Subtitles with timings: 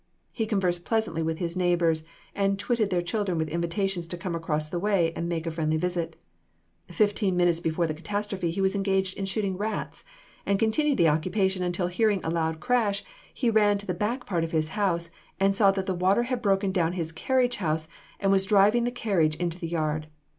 [0.31, 2.03] He conversed pleasantly with his neighbors,
[2.33, 5.77] and twitted their children with invitations to come across the way and make a friendly
[5.77, 6.15] visit.
[6.89, 10.03] Fifteen minutes before the catastrophe he was engaged in shooting rats,
[10.43, 14.43] and continued the occupation until hearing a loud crash, he ran to the back part
[14.43, 17.87] of his house, and saw that the water had broken down his carriage house
[18.19, 20.07] and was driving the carriage into the yard.